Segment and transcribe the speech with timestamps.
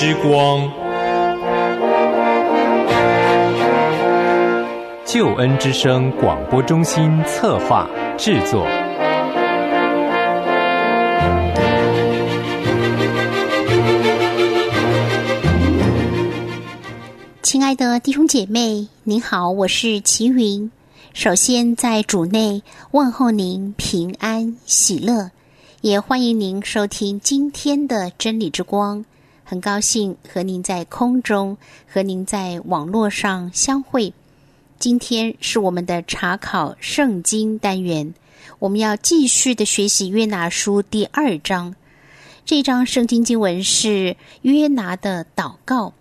[0.00, 0.70] 之光，
[5.04, 8.64] 救恩之声广播中心策划制作。
[17.42, 20.70] 亲爱的弟兄姐妹，您好，我是齐云。
[21.12, 25.32] 首先在主内问候您平安喜乐，
[25.80, 29.04] 也欢迎您收听今天的真理之光。
[29.50, 31.56] 很高兴和您在空中
[31.90, 34.12] 和您在网络上相会。
[34.78, 38.12] 今天是我们的查考圣经单元，
[38.58, 41.74] 我们要继续的学习约拿书第二章。
[42.44, 45.94] 这章圣经经文是约拿的祷告。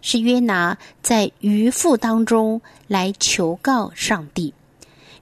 [0.00, 4.54] 是约拿在渔父当中来求告上帝。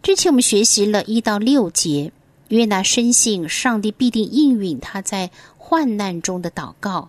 [0.00, 2.12] 之前我们学习了一到六节，
[2.50, 7.09] 约拿深信上帝必定应允他在患难中的祷告。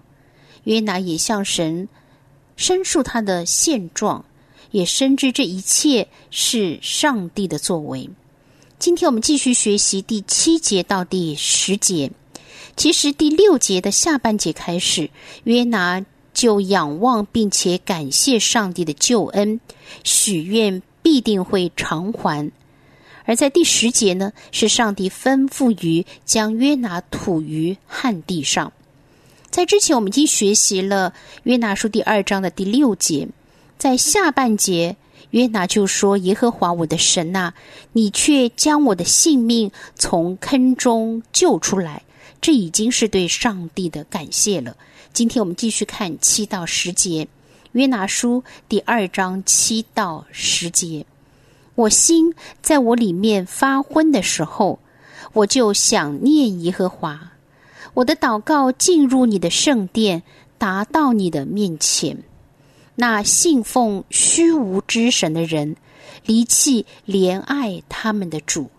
[0.65, 1.89] 约拿也向神
[2.57, 4.23] 申诉他的现状，
[4.69, 8.07] 也深知这一切是上帝的作为。
[8.77, 12.11] 今天我们继续学习第七节到第十节。
[12.75, 15.09] 其实第六节的下半节开始，
[15.45, 16.05] 约拿。
[16.35, 19.61] 就仰望并且感谢上帝的救恩，
[20.03, 22.51] 许愿必定会偿还。
[23.23, 28.73] 而在第十节呢，是上帝吩咐于将约拿吐于旱地上。
[29.55, 33.29] 在之前，我们已经学习了约拿书第二章的第六节，
[33.77, 34.97] 在下半节，
[35.29, 37.53] 约拿就说：“耶和华我的神呐，
[37.93, 42.03] 你却将我的性命从坑中救出来。”
[42.41, 44.75] 这已经是对上帝的感谢了。
[45.13, 47.25] 今天我们继续看七到十节，
[47.71, 51.05] 约拿书第二章七到十节。
[51.75, 54.79] 我心在我里面发昏的时候，
[55.31, 57.31] 我就想念耶和华。
[57.95, 60.21] 我的祷告进入你的圣殿，
[60.57, 62.23] 达到你的面前。
[62.95, 65.77] 那信奉虚无之神的人，
[66.25, 68.69] 离弃怜爱他们的主，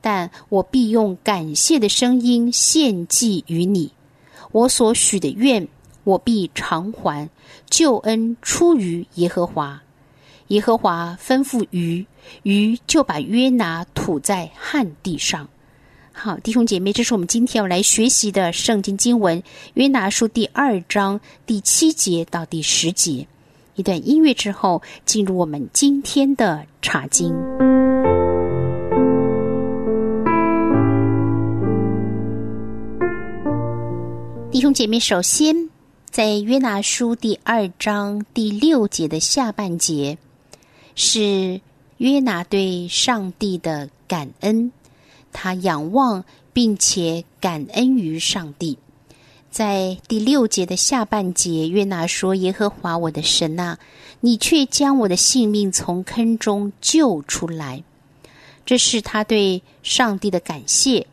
[0.00, 3.92] 但我必用感谢的声音献祭于你。
[4.52, 5.66] 我所许的愿，
[6.04, 7.28] 我必偿还。
[7.68, 9.82] 救恩出于耶和华，
[10.48, 12.06] 耶和华吩咐鱼，
[12.44, 15.48] 鱼就把约拿吐在旱地上。
[16.16, 19.42] 好，弟兄姐妹，这是我们今天要来学习的圣经经文
[19.74, 23.26] 《约拿书》第二章第七节到第十节。
[23.74, 27.34] 一段音乐之后，进入我们今天的查经。
[34.52, 35.68] 弟兄姐妹，首先
[36.08, 40.16] 在约拿书第二章第六节的下半节，
[40.94, 41.60] 是
[41.96, 44.70] 约拿对上帝的感恩，
[45.34, 46.24] 他仰望
[46.54, 48.78] 并且感恩于上帝。
[49.50, 53.76] 在第六节的下半节，约拿说：“耶和华我的神呐，
[54.20, 57.84] 你却将我的性命从坑中救出来。”
[58.64, 61.06] 这是他对上帝的感谢，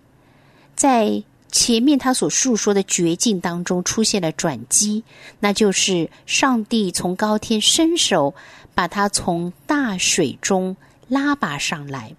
[0.73, 1.23] 在。
[1.53, 5.03] 前面他所述说的绝境当中出现了转机，
[5.41, 8.33] 那就是上帝从高天伸手
[8.73, 10.77] 把他从大水中
[11.09, 12.15] 拉拔上来。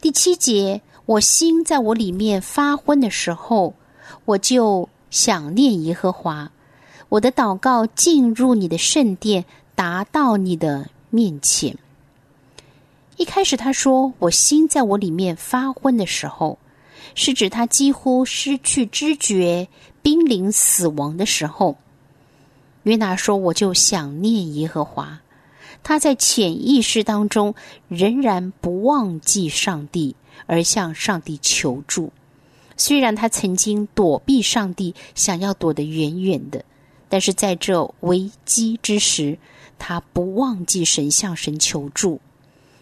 [0.00, 3.72] 第七节，我心在我里面发昏的时候，
[4.26, 6.52] 我就想念耶和华，
[7.08, 11.78] 我的祷告进入你的圣殿，达到你的面前。
[13.16, 16.58] 一开始他说，我心在我里面发昏的时候。
[17.14, 19.66] 是指他几乎失去知觉、
[20.02, 21.78] 濒临死亡的时候。
[22.82, 25.18] 约拿说：“我就想念耶和华。”
[25.88, 27.54] 他在潜意识当中
[27.88, 32.12] 仍然不忘记上帝，而向上帝求助。
[32.76, 36.62] 虽然他曾经躲避上帝，想要躲得远远的，
[37.08, 39.38] 但是在这危机之时，
[39.78, 42.20] 他不忘记神，向神求助。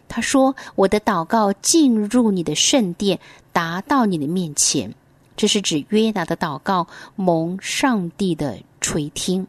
[0.09, 3.21] 他说：“我的祷告进入你的圣殿，
[3.53, 4.93] 达到你的面前。”
[5.37, 9.47] 这是指约拿的祷告蒙上帝的垂听。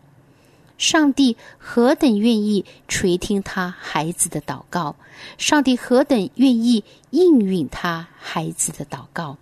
[0.77, 4.95] 上帝何等愿意垂听他孩子的祷告！
[5.37, 9.37] 上帝何等愿意应允他孩子的祷告！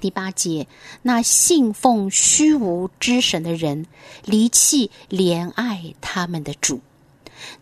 [0.00, 0.66] 第八节，
[1.02, 3.86] 那信奉虚无之神的人，
[4.24, 6.80] 离弃怜爱他们的主。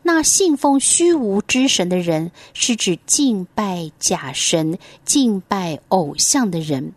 [0.02, 6.92] 那信奉虚无之神的人，是指敬拜假神、敬拜偶像的人；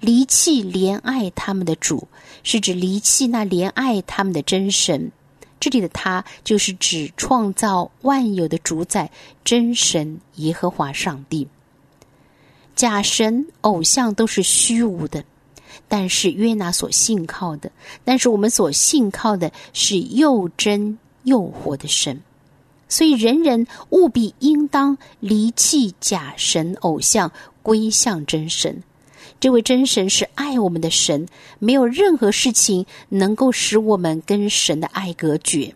[0.00, 2.06] 离弃怜爱他们的主，
[2.42, 5.10] 是指离弃那怜爱他们的真神。
[5.60, 9.10] 这里的他，就是指创造万有的主宰
[9.44, 11.48] 真神耶和华上帝。
[12.76, 15.24] 假神、偶像都是虚无的，
[15.88, 17.72] 但是约拿所信靠的，
[18.04, 22.20] 但是我们所信靠的是又真又活的神。
[22.88, 27.30] 所以，人人务必应当离弃假神偶像，
[27.62, 28.80] 归向真神。
[29.40, 35.74] 这位真神是爱我们的神，没有任何事情能够使我们跟神的爱隔绝。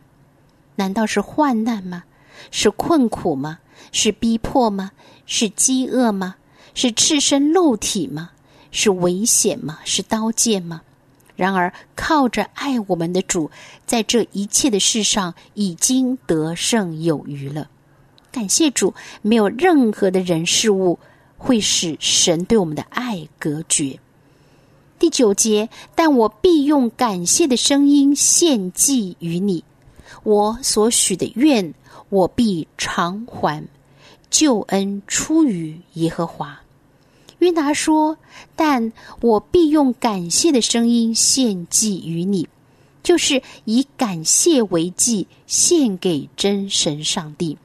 [0.77, 2.05] 难道是患难吗？
[2.51, 3.61] 是困苦吗？
[3.93, 4.91] 是逼迫吗？
[5.27, 6.35] 是饥饿吗？
[6.75, 8.31] 是赤身露体吗？
[8.73, 9.79] 是危险吗？
[9.85, 10.83] 是刀剑吗？
[11.37, 13.51] 然而，靠着爱我们的主，
[13.87, 17.69] 在这一切的事上已经得胜有余了。
[18.33, 20.99] 感谢主，没有任何的人事物
[21.43, 23.99] 会使神对我们的爱隔绝。
[25.01, 29.65] 第九节，但我必用感谢的声音献祭于你，
[30.23, 31.75] 我所许的愿，
[32.11, 33.67] 我必偿还。
[34.31, 36.61] 救恩出于耶和华。
[37.41, 38.17] 约拿说
[38.55, 42.49] ：“但我必用感谢的声音献祭于你，
[43.03, 47.59] 就是以感谢为祭，献给真神上帝。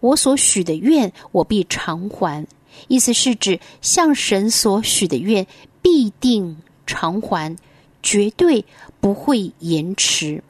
[0.00, 2.46] 我所许的愿，我必偿还。
[2.88, 5.46] 意思是指向神所许的愿，
[5.82, 6.56] 必定
[6.86, 7.56] 偿还，
[8.02, 8.64] 绝对
[9.00, 10.42] 不会延迟。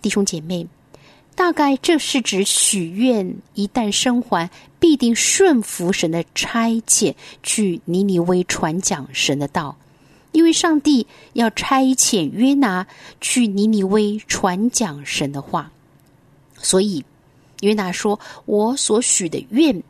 [0.00, 0.66] 弟兄姐妹。”
[1.36, 4.50] 大概这是指许愿，一旦生还，
[4.80, 9.76] 必定顺服神的差遣，去尼尼微传讲神的道。
[10.32, 12.86] 因为上帝要差遣约拿
[13.20, 15.70] 去尼尼微传讲神的话，
[16.56, 17.04] 所以
[17.60, 19.82] 约拿说：“我所许的愿，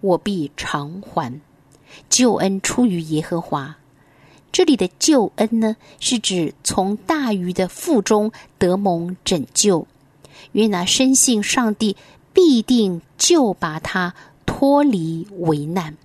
[0.00, 1.40] 我必偿还。
[2.08, 3.76] 救恩出于耶和华。”
[4.52, 9.86] 这里的救恩呢，是指从大鱼的腹中得蒙拯救。
[10.52, 11.96] 约拿深信上帝
[12.32, 14.12] 必定救拔他
[14.44, 15.96] 脱离危难。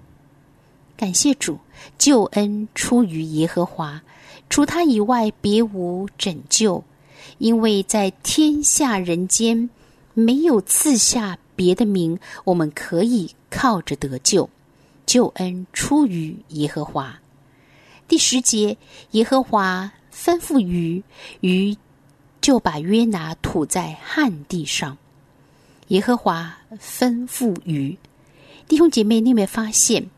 [0.95, 1.57] 感谢主，
[1.97, 4.03] 救恩出于耶和华，
[4.49, 6.83] 除他以外别无拯救。
[7.39, 9.69] 因为在天下人间
[10.13, 14.49] 没有赐下别的名，我们可以靠着得救。
[15.05, 17.19] 救恩出于耶和华。
[18.07, 18.77] 第十节，
[19.11, 21.03] 耶和华吩咐鱼，
[21.41, 21.75] 鱼。
[22.41, 24.95] 就把约拿吐在旱地上。
[25.87, 27.97] 耶和华吩咐鱼，
[28.67, 30.11] 弟兄姐妹，你有没有发现，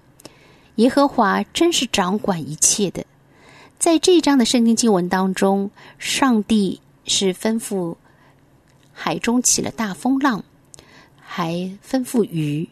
[0.76, 3.06] 耶和华真是掌管一切的？
[3.80, 7.96] 在这一章的圣经经文当中，上帝是吩咐
[8.92, 10.44] 海中起了大风浪，
[11.30, 11.52] 还
[11.86, 12.68] 吩咐鱼。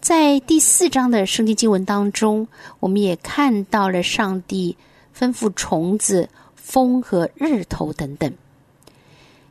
[0.00, 2.46] 在第四章的圣经经文当中，
[2.78, 4.76] 我们也看到了上帝
[5.16, 8.32] 吩咐虫子、风和日头等等。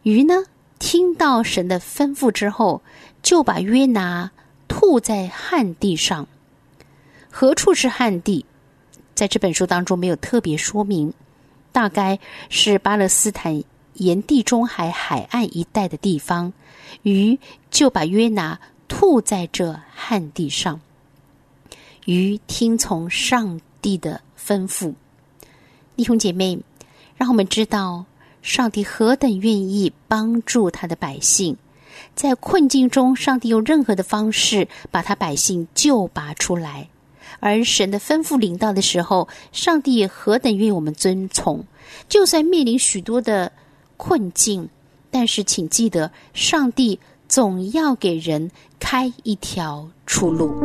[0.03, 0.45] 鱼呢，
[0.79, 2.81] 听到神的吩咐之后，
[3.21, 4.31] 就把约拿
[4.69, 6.27] 吐在旱地上。
[7.29, 8.45] 何处是旱地？
[9.13, 11.13] 在这本书当中没有特别说明，
[11.71, 12.17] 大概
[12.49, 13.61] 是巴勒斯坦
[14.01, 16.51] 沿地中海海岸一带的地方。
[17.03, 17.37] 鱼
[17.69, 20.81] 就把约拿吐在这旱地上。
[22.05, 24.93] 鱼听从上帝的吩咐，
[25.95, 26.59] 弟兄姐妹，
[27.15, 28.05] 让我们知道。
[28.41, 31.55] 上帝何等愿意帮助他的百姓，
[32.15, 36.89] 在困境中，上帝用任何的方式把他百姓救拔出来。
[37.39, 41.63] 而神的吩咐临到的时候，上帝也何等愿意我们遵从。
[42.09, 43.51] 就算面临许多的
[44.03, 44.67] 困境，
[45.11, 50.59] 但是请记得，上帝总要给人开一条出路。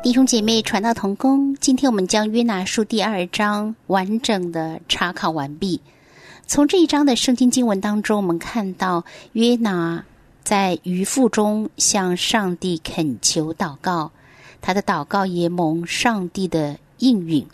[0.00, 5.80] 弟兄姐妹，传道同工，今天我们将约拿书第二章完整的查考完毕。
[6.46, 10.04] 从这一章的圣经经文当中，我们看到约拿
[10.44, 14.12] 在鱼腹中向上帝恳求祷告，
[14.60, 17.46] 他的祷告也蒙上帝的应允。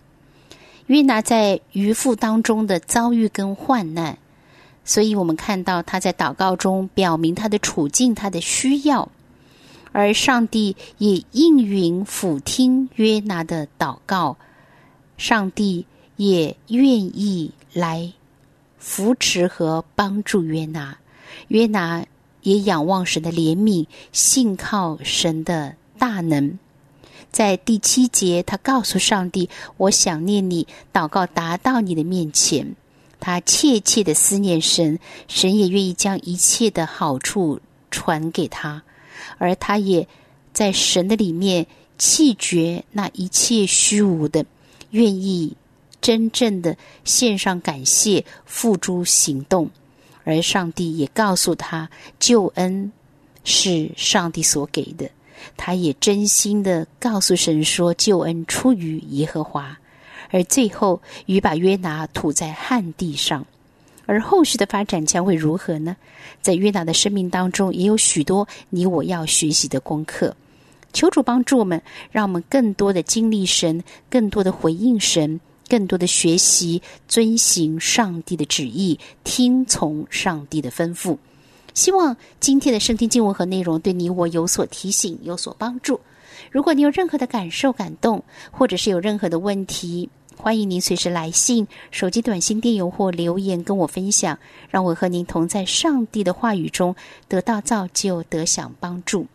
[0.87, 4.19] 约拿在鱼腹当中的遭遇跟患难，
[4.85, 9.09] 所以我们看到他在祷告中表明他的处境，他的需要。
[9.93, 14.37] 而上帝也应允俯听约拿的祷告，
[15.17, 18.13] 上帝也愿意来
[18.77, 20.99] 扶持和帮助约拿。
[21.49, 22.05] 约拿
[22.43, 26.59] 也仰望神的怜悯，信靠神的大能。
[27.35, 32.77] 在第七节，他告诉上帝：“我想念你，祷告达到你的面前。”
[33.19, 37.59] 他切切的思念神，神也愿意将一切的好处
[37.91, 38.85] 传给他。
[39.39, 40.07] 而他也
[40.53, 41.67] 在神的里面
[41.99, 44.47] 弃绝那一切虚无的，
[44.91, 45.57] 愿意
[46.01, 49.69] 真正的献上感谢，付诸行动。
[50.23, 52.93] 而上帝也告诉他，救恩
[53.43, 55.11] 是上帝所给的，
[55.57, 59.79] 他也真心的告诉神说救恩出于耶和华，
[60.31, 63.47] 而最后雨把约拿吐在旱地上。
[64.07, 65.97] 而后续的发展将会如何呢？
[66.43, 70.37] 在约拿的生命当中，也有许多你我要学习的功课。
[70.93, 71.81] 求主帮助我们，
[72.13, 81.17] 让我们更多的经历神，更多的回应神，更多的学习遵行上帝的旨意，听从上帝的吩咐。
[81.75, 86.01] 希望今天的圣经经文和内容对你我有所提醒，有所帮助。
[86.51, 94.39] 如果你有任何的感受、感动，或者是有任何的问题，欢迎您随时来信、手机短信、电邮或留言跟我分享，
[94.71, 96.95] 让我和您同在上帝的话语中
[97.29, 99.27] 得到造就、得享帮助。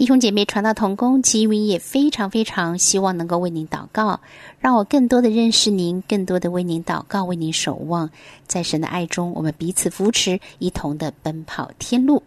[0.00, 4.20] 弟兄姐妹，传道同工，齐云也非常非常希望能够为您祷告，
[4.58, 8.08] 让我更多的认识您，更多的为您祷告，为您守望，
[8.46, 12.22] 在神的爱中，我们彼此扶持，一同的奔跑天路。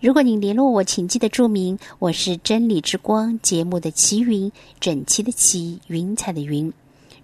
[0.00, 6.72] 如果您联络我，请记得注明我是真理之光节目的齐云，整齐的齐，云彩的云。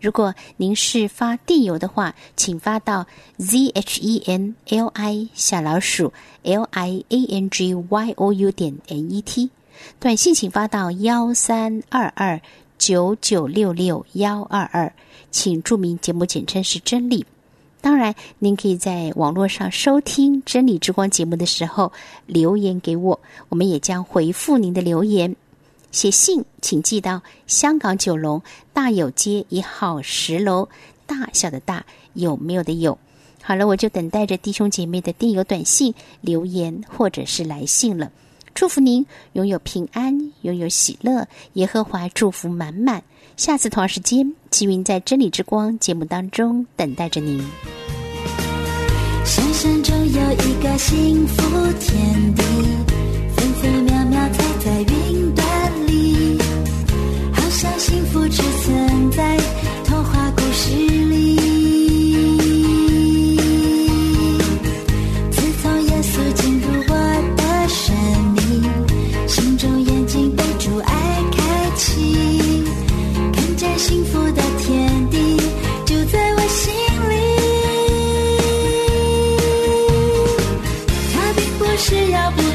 [0.01, 6.13] 如果您是发电邮的话，请发到 z h e n l i 小老鼠
[6.45, 9.51] l i a n g y o u 点 n e t。
[9.99, 12.41] 短信请发到幺三二二
[12.79, 14.93] 九九六六幺二二，
[15.31, 17.27] 请注明节目简称是真理。
[17.83, 21.93] 当然，您可以在网络上收听《真理之光》节目的时候
[22.27, 25.35] 留言给我，我们也将回复您的留言。
[25.91, 30.69] 写信请寄到香港九龙大有街一号十楼，
[31.07, 32.99] 大小的大有没有的有。
[33.43, 38.13] 好了，我就等待着弟兄姐妹的电邮、短信、留言或者是来信了。
[38.55, 43.03] 祝福您拥有平安，拥有喜乐，耶和华祝福满满。
[43.37, 47.43] 下次同样时间，齐云在真理之光节目当中等待着您。
[49.25, 52.43] 想象中有一个幸福天地，
[81.81, 82.50] 是要不。